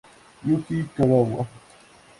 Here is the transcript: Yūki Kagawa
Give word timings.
Yūki 0.47 0.79
Kagawa 0.95 1.45